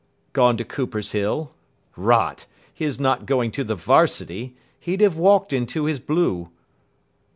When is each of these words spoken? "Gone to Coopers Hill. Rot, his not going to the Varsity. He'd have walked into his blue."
"Gone 0.33 0.57
to 0.57 0.65
Coopers 0.65 1.11
Hill. 1.11 1.53
Rot, 1.95 2.47
his 2.73 2.99
not 2.99 3.27
going 3.27 3.51
to 3.51 3.63
the 3.63 3.75
Varsity. 3.75 4.55
He'd 4.79 4.99
have 5.01 5.15
walked 5.15 5.53
into 5.53 5.85
his 5.85 5.99
blue." 5.99 6.49